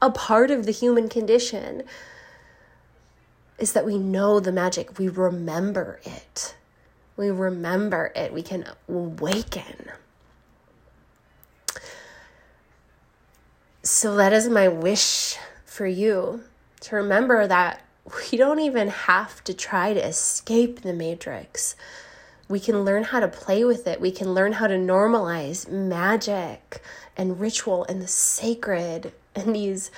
a 0.03 0.11
part 0.11 0.51
of 0.51 0.67
the 0.67 0.73
human 0.73 1.09
condition, 1.09 1.85
is 3.59 3.73
that 3.75 3.87
we 3.87 3.99
know 3.99 4.41
the 4.41 4.53
magic. 4.53 4.99
We 4.99 5.09
remember 5.09 6.01
it. 6.05 6.55
We 7.17 7.31
remember 7.31 8.13
it. 8.17 8.33
We 8.33 8.43
can 8.43 8.65
awaken. 8.89 9.91
So 14.01 14.17
that 14.17 14.33
is 14.33 14.49
my 14.49 14.67
wish 14.67 15.37
for 15.67 15.87
you 15.87 16.45
to 16.81 16.97
remember 16.97 17.47
that 17.47 17.83
we 18.33 18.39
don't 18.39 18.61
even 18.61 18.89
have 18.89 19.45
to 19.45 19.53
try 19.53 19.93
to 19.93 20.03
escape 20.03 20.81
the 20.81 20.95
matrix. 20.95 21.77
We 22.49 22.61
can 22.61 22.83
learn 22.83 23.03
how 23.05 23.21
to 23.21 23.29
play 23.29 23.63
with 23.63 23.87
it. 23.87 24.01
We 24.01 24.11
can 24.11 24.33
learn 24.33 24.53
how 24.53 24.69
to 24.69 24.77
normalize 24.77 25.71
magic 25.71 26.81
and 27.15 27.39
ritual 27.39 27.85
and 27.91 28.01
the 28.01 28.09
sacred 28.09 29.13
and 29.35 29.55
these 29.55 29.91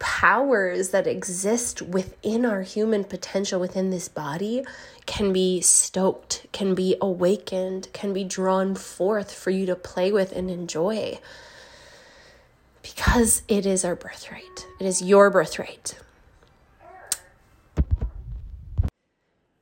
powers 0.00 0.88
that 0.88 1.06
exist 1.06 1.82
within 1.82 2.44
our 2.44 2.62
human 2.62 3.04
potential 3.04 3.60
within 3.60 3.90
this 3.90 4.08
body 4.08 4.64
can 5.06 5.32
be 5.32 5.60
stoked, 5.60 6.46
can 6.50 6.74
be 6.74 6.96
awakened, 7.00 7.92
can 7.92 8.12
be 8.12 8.24
drawn 8.24 8.74
forth 8.74 9.32
for 9.32 9.50
you 9.50 9.66
to 9.66 9.76
play 9.76 10.10
with 10.10 10.32
and 10.32 10.50
enjoy 10.50 11.20
because 12.82 13.42
it 13.48 13.66
is 13.66 13.84
our 13.84 13.94
birthright. 13.94 14.66
It 14.78 14.86
is 14.86 15.02
your 15.02 15.30
birthright. 15.30 15.98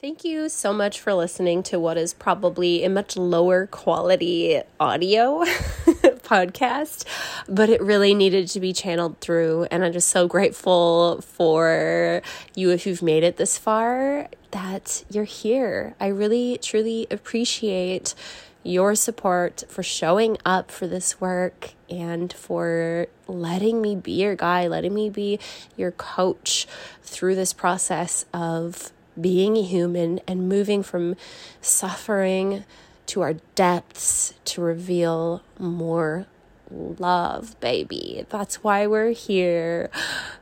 Thank 0.00 0.24
you 0.24 0.48
so 0.48 0.72
much 0.72 1.00
for 1.00 1.12
listening 1.12 1.64
to 1.64 1.80
what 1.80 1.98
is 1.98 2.14
probably 2.14 2.84
a 2.84 2.88
much 2.88 3.16
lower 3.16 3.66
quality 3.66 4.62
audio 4.78 5.44
podcast, 6.22 7.04
but 7.48 7.68
it 7.68 7.82
really 7.82 8.14
needed 8.14 8.46
to 8.50 8.60
be 8.60 8.72
channeled 8.72 9.18
through. 9.18 9.66
And 9.72 9.84
I'm 9.84 9.92
just 9.92 10.10
so 10.10 10.28
grateful 10.28 11.20
for 11.22 12.22
you 12.54 12.70
if 12.70 12.86
you've 12.86 13.02
made 13.02 13.24
it 13.24 13.38
this 13.38 13.58
far 13.58 14.28
that 14.52 15.04
you're 15.10 15.24
here. 15.24 15.96
I 15.98 16.06
really, 16.06 16.58
truly 16.62 17.08
appreciate 17.10 18.14
your 18.62 18.94
support, 18.94 19.64
for 19.68 19.82
showing 19.82 20.36
up 20.44 20.70
for 20.70 20.86
this 20.86 21.20
work, 21.20 21.74
and 21.88 22.32
for 22.32 23.06
letting 23.26 23.80
me 23.80 23.96
be 23.96 24.12
your 24.12 24.34
guy, 24.34 24.66
letting 24.66 24.94
me 24.94 25.08
be 25.08 25.38
your 25.76 25.90
coach 25.92 26.66
through 27.02 27.34
this 27.34 27.52
process 27.52 28.24
of 28.32 28.92
being 29.20 29.56
human 29.56 30.20
and 30.26 30.48
moving 30.48 30.82
from 30.82 31.16
suffering 31.60 32.64
to 33.06 33.20
our 33.22 33.34
depths 33.54 34.34
to 34.44 34.60
reveal 34.60 35.42
more 35.58 36.26
love, 36.70 37.58
baby. 37.60 38.26
That's 38.28 38.62
why 38.62 38.86
we're 38.86 39.10
here. 39.10 39.90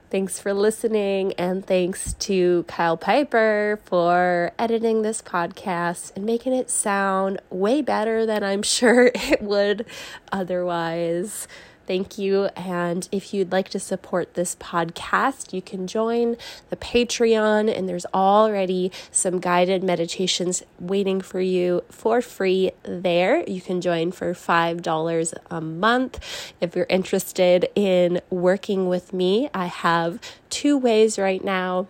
Thanks 0.08 0.38
for 0.38 0.54
listening, 0.54 1.32
and 1.32 1.66
thanks 1.66 2.12
to 2.14 2.62
Kyle 2.68 2.96
Piper 2.96 3.80
for 3.84 4.52
editing 4.56 5.02
this 5.02 5.20
podcast 5.20 6.12
and 6.14 6.24
making 6.24 6.52
it 6.52 6.70
sound 6.70 7.40
way 7.50 7.82
better 7.82 8.24
than 8.24 8.44
I'm 8.44 8.62
sure 8.76 9.10
it 9.12 9.42
would 9.42 9.84
otherwise. 10.30 11.48
Thank 11.86 12.18
you. 12.18 12.46
And 12.56 13.08
if 13.12 13.32
you'd 13.32 13.52
like 13.52 13.68
to 13.70 13.78
support 13.78 14.34
this 14.34 14.56
podcast, 14.56 15.52
you 15.52 15.62
can 15.62 15.86
join 15.86 16.36
the 16.68 16.76
Patreon, 16.76 17.72
and 17.76 17.88
there's 17.88 18.06
already 18.12 18.90
some 19.10 19.38
guided 19.38 19.84
meditations 19.84 20.62
waiting 20.80 21.20
for 21.20 21.40
you 21.40 21.84
for 21.88 22.20
free 22.20 22.72
there. 22.82 23.48
You 23.48 23.60
can 23.60 23.80
join 23.80 24.10
for 24.10 24.32
$5 24.34 25.34
a 25.50 25.60
month. 25.60 26.54
If 26.60 26.74
you're 26.74 26.86
interested 26.88 27.68
in 27.74 28.20
working 28.30 28.88
with 28.88 29.12
me, 29.12 29.48
I 29.54 29.66
have 29.66 30.20
two 30.50 30.76
ways 30.76 31.18
right 31.18 31.44
now 31.44 31.86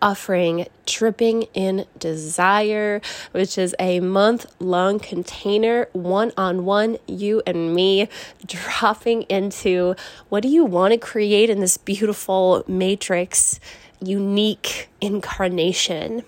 offering 0.00 0.66
Tripping 0.86 1.42
in 1.54 1.86
Desire, 1.98 3.00
which 3.32 3.58
is 3.58 3.74
a 3.78 4.00
month 4.00 4.46
long 4.58 4.98
container, 4.98 5.88
one 5.92 6.32
on 6.36 6.64
one, 6.64 6.98
you 7.06 7.42
and 7.46 7.74
me 7.74 8.08
dropping 8.46 9.22
into 9.22 9.94
what 10.28 10.42
do 10.42 10.48
you 10.48 10.64
want 10.64 10.92
to 10.92 10.98
create 10.98 11.50
in 11.50 11.60
this 11.60 11.76
beautiful 11.76 12.64
matrix, 12.66 13.60
unique 14.00 14.88
incarnation 15.00 16.24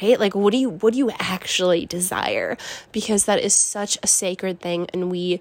right? 0.00 0.20
Like 0.20 0.36
what 0.36 0.52
do 0.52 0.56
you 0.56 0.70
what 0.70 0.92
do 0.92 0.98
you 0.98 1.10
actually 1.18 1.84
desire? 1.84 2.56
Because 2.92 3.24
that 3.24 3.40
is 3.40 3.52
such 3.54 3.98
a 4.02 4.06
sacred 4.06 4.60
thing 4.60 4.86
and 4.92 5.10
we 5.10 5.40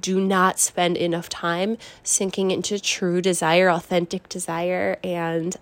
do 0.00 0.20
not 0.20 0.60
spend 0.60 0.96
enough 0.96 1.28
time 1.28 1.76
sinking 2.02 2.50
into 2.50 2.78
true 2.78 3.20
desire 3.20 3.68
authentic 3.68 4.28
desire 4.28 4.98
and 5.02 5.56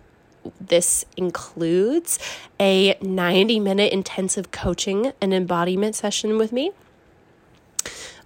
this 0.61 1.05
includes 1.17 2.19
a 2.59 2.97
90 3.01 3.61
minute 3.61 3.93
intensive 3.93 4.51
coaching 4.51 5.13
and 5.21 5.35
embodiment 5.35 5.95
session 5.95 6.39
with 6.39 6.53
me. 6.53 6.73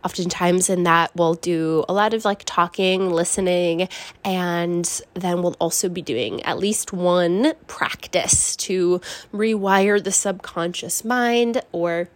Oftentimes, 0.04 0.68
in 0.68 0.82
that, 0.82 1.16
we'll 1.16 1.34
do 1.34 1.82
a 1.88 1.94
lot 1.94 2.12
of 2.12 2.26
like 2.26 2.42
talking, 2.44 3.08
listening, 3.08 3.88
and 4.22 5.00
then 5.14 5.40
we'll 5.40 5.56
also 5.58 5.88
be 5.88 6.02
doing 6.02 6.42
at 6.42 6.58
least 6.58 6.92
one 6.92 7.54
practice 7.66 8.54
to 8.56 9.00
rewire 9.32 10.02
the 10.02 10.12
subconscious 10.12 11.06
mind 11.06 11.62
or 11.72 12.10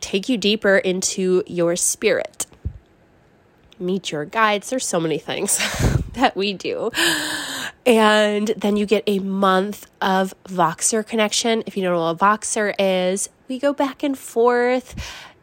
take 0.00 0.30
you 0.30 0.38
deeper 0.38 0.78
into 0.78 1.42
your 1.46 1.76
spirit. 1.76 2.46
Meet 3.78 4.12
your 4.12 4.24
guides. 4.24 4.70
There's 4.70 4.86
so 4.86 4.98
many 4.98 5.18
things. 5.18 5.58
that 6.14 6.36
we 6.36 6.52
do. 6.52 6.90
And 7.86 8.48
then 8.48 8.76
you 8.76 8.86
get 8.86 9.04
a 9.06 9.18
month 9.20 9.86
of 10.00 10.34
Voxer 10.44 11.06
connection. 11.06 11.62
If 11.66 11.76
you 11.76 11.82
don't 11.82 11.94
know 11.94 12.12
what 12.12 12.18
Voxer 12.18 12.74
is, 12.78 13.28
we 13.48 13.58
go 13.58 13.72
back 13.72 14.02
and 14.02 14.18
forth 14.18 14.94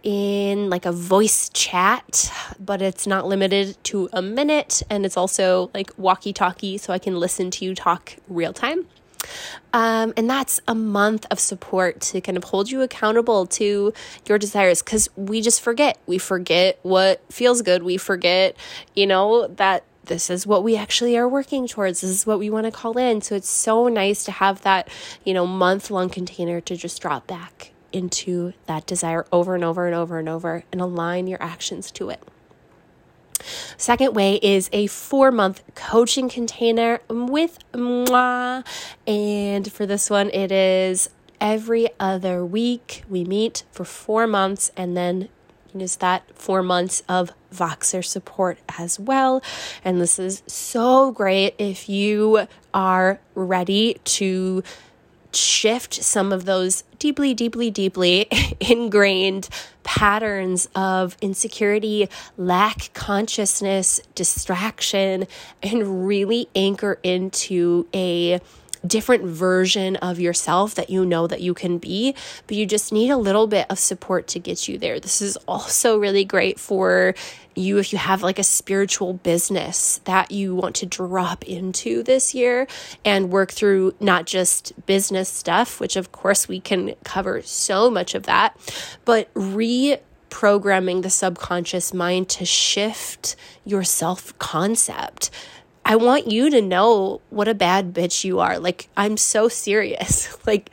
in 0.04 0.70
like 0.70 0.86
a 0.86 0.92
voice 0.92 1.50
chat, 1.50 2.32
but 2.60 2.82
it's 2.82 3.08
not 3.08 3.28
limited 3.28 3.76
to 3.84 4.08
a 4.14 4.22
minute. 4.22 4.82
And 4.90 5.06
it's 5.06 5.18
also 5.18 5.70
like 5.74 5.92
walkie 5.98 6.32
talkie, 6.32 6.78
so 6.78 6.94
I 6.94 7.00
can 7.00 7.20
listen 7.20 7.52
to 7.52 7.66
you 7.66 7.76
talk 7.76 8.16
real 8.30 8.54
time. 8.54 8.88
Um, 9.74 10.14
and 10.16 10.30
that's 10.30 10.62
a 10.68 10.76
month 10.76 11.26
of 11.30 11.40
support 11.40 12.00
to 12.02 12.22
kind 12.22 12.38
of 12.38 12.46
hold 12.46 12.70
you 12.72 12.82
accountable 12.82 13.46
to 13.48 13.94
your 14.26 14.38
desires 14.38 14.82
because 14.82 15.10
we 15.16 15.42
just 15.42 15.60
forget. 15.60 15.98
We 16.06 16.18
forget 16.18 16.80
what 16.84 17.22
feels 17.32 17.62
good. 17.62 17.84
We 17.84 17.98
forget, 17.98 18.56
you 18.96 19.08
know, 19.08 19.48
that 19.48 19.84
this 20.08 20.30
is 20.30 20.48
what 20.48 20.64
we 20.64 20.76
actually 20.76 21.18
are 21.18 21.28
working 21.28 21.68
towards. 21.68 22.02
This 22.02 22.12
is 22.12 22.26
what 22.26 22.40
we 22.40 22.50
want 22.50 22.66
to 22.66 22.72
call 22.72 22.98
in. 22.98 23.22
So 23.22 23.36
it's 23.36 23.50
so 23.50 23.88
nice 23.88 24.24
to 24.26 24.32
have 24.32 24.62
that, 24.62 24.90
you 25.24 25.34
know, 25.34 25.46
month 25.46 25.90
long 25.92 26.10
container 26.10 26.60
to 26.62 26.76
just 26.76 27.02
drop 27.02 27.28
back 27.28 27.72
into 27.94 28.54
that 28.66 28.86
desire 28.86 29.26
over 29.32 29.56
and 29.56 29.64
over 29.64 29.86
and 29.86 29.96
over 29.96 30.20
and 30.20 30.28
over 30.28 30.64
and 30.72 30.82
align 30.82 31.28
your 31.28 31.42
actions 31.42 31.92
to 31.92 32.10
it. 32.10 32.22
Second 33.78 34.16
way 34.16 34.40
is 34.42 34.70
a 34.74 34.88
four 34.88 35.32
month 35.32 35.62
coaching 35.76 36.28
container 36.28 37.00
with 37.08 37.60
moi. 37.76 38.64
And 39.06 39.72
for 39.72 39.86
this 39.86 40.10
one, 40.10 40.30
it 40.32 40.52
is 40.52 41.10
every 41.40 41.88
other 42.00 42.44
week. 42.44 43.04
We 43.08 43.24
meet 43.24 43.64
for 43.72 43.86
four 43.86 44.28
months 44.28 44.72
and 44.76 44.98
then 44.98 45.30
is 45.82 45.98
that 45.98 46.24
four 46.34 46.64
months 46.64 47.04
of 47.08 47.32
Voxer 47.54 48.04
support 48.04 48.58
as 48.78 49.00
well. 49.00 49.42
And 49.84 50.00
this 50.02 50.20
is 50.20 50.44
so 50.48 51.12
great 51.12 51.56
if 51.58 51.90
you 51.90 52.48
are 52.74 53.20
ready 53.36 54.00
to 54.04 54.64
shift 55.34 55.94
some 55.94 56.32
of 56.32 56.46
those 56.46 56.84
deeply, 57.00 57.34
deeply, 57.34 57.70
deeply 57.70 58.28
ingrained 58.60 59.50
patterns 59.84 60.68
of 60.76 61.16
insecurity, 61.22 62.10
lack 62.38 62.92
consciousness, 62.94 64.02
distraction, 64.16 65.28
and 65.62 66.08
really 66.08 66.50
anchor 66.56 67.00
into 67.04 67.88
a 67.94 68.40
different 68.88 69.26
version 69.26 69.96
of 69.98 70.20
yourself 70.20 70.76
that 70.76 70.90
you 70.90 71.06
know 71.06 71.28
that 71.28 71.42
you 71.42 71.54
can 71.54 71.78
be, 71.78 72.16
but 72.48 72.58
you 72.58 72.66
just 72.66 72.92
need 72.92 73.10
a 73.10 73.18
little 73.18 73.48
bit 73.48 73.66
of 73.70 73.80
support 73.80 74.28
to 74.28 74.40
get 74.40 74.68
you 74.68 74.78
there. 74.78 75.00
This 75.00 75.22
is 75.22 75.38
also 75.48 75.98
really 75.98 76.26
great 76.26 76.60
for 76.60 77.14
you 77.56 77.78
if 77.80 77.92
you 77.92 77.98
have 77.98 78.22
like 78.22 78.40
a 78.40 78.44
spiritual 78.44 79.14
business 79.14 80.00
that 80.06 80.32
you 80.32 80.56
want 80.56 80.76
to 80.76 80.86
drop 80.86 81.44
into 81.46 82.04
this 82.04 82.36
year 82.36 82.68
and 83.04 83.32
work 83.32 83.52
through 83.52 83.96
not 84.00 84.26
just 84.26 84.74
business 84.86 85.28
stuff, 85.28 85.80
which 85.80 85.96
of 85.96 86.12
course 86.12 86.48
we 86.48 86.60
can 86.60 86.94
cover 87.04 87.42
so 87.42 87.90
much 87.90 88.14
of 88.16 88.24
that, 88.24 88.56
but 89.06 89.30
re 89.34 89.98
programming 90.30 91.02
the 91.02 91.10
subconscious 91.10 91.94
mind 91.94 92.28
to 92.30 92.46
shift 92.46 93.36
your 93.66 93.84
self 93.84 94.38
concept 94.40 95.32
I 95.88 95.96
want 95.96 96.28
you 96.28 96.50
to 96.50 96.62
know 96.62 97.22
what 97.30 97.48
a 97.48 97.54
bad 97.54 97.94
bitch 97.94 98.26
you 98.26 98.42
are. 98.42 98.60
Like, 98.60 98.90
I'm 98.98 99.16
so 99.16 99.48
serious. 99.48 100.38
like, 100.46 100.70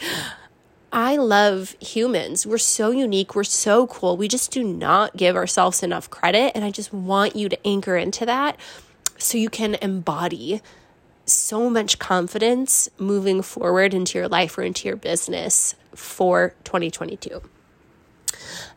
I 0.93 1.17
love 1.17 1.77
humans. 1.81 2.45
We're 2.45 2.59
so 2.59 2.91
unique. 2.91 3.37
We're 3.37 3.45
so 3.45 3.87
cool. 3.87 4.17
We 4.17 4.27
just 4.27 4.51
do 4.51 4.65
not 4.65 5.17
give 5.17 5.37
ourselves 5.37 5.85
enough 5.85 6.11
credit. 6.11 6.51
And 6.57 6.65
I 6.65 6.73
just 6.73 6.93
want 6.93 7.37
you 7.37 7.49
to 7.49 7.67
anchor 7.67 7.97
into 7.97 8.27
that 8.27 8.59
so 9.17 9.39
you 9.39 9.51
can 9.51 9.77
embody 9.77 10.61
so 11.27 11.71
much 11.71 12.01
confidence 12.01 12.89
moving 12.99 13.41
forward 13.41 13.95
into 13.95 14.19
your 14.19 14.27
life 14.27 14.59
or 14.59 14.63
into 14.63 14.89
your 14.89 14.97
business 14.97 15.77
for 15.95 16.57
2022. 16.65 17.41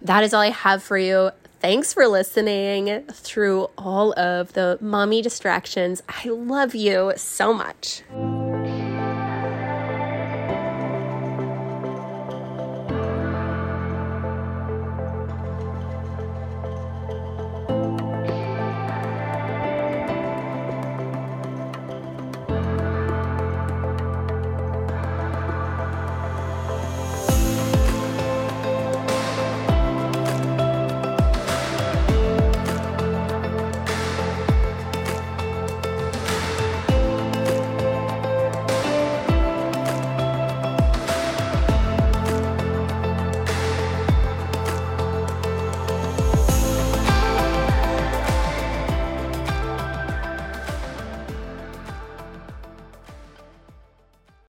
That 0.03 0.23
is 0.23 0.35
all 0.35 0.41
I 0.41 0.51
have 0.51 0.83
for 0.83 0.99
you. 0.99 1.31
Thanks 1.59 1.91
for 1.91 2.07
listening 2.07 3.03
through 3.11 3.69
all 3.77 4.17
of 4.17 4.53
the 4.53 4.77
mommy 4.79 5.23
distractions. 5.23 6.03
I 6.07 6.29
love 6.29 6.75
you 6.75 7.13
so 7.15 7.51
much. 7.51 8.03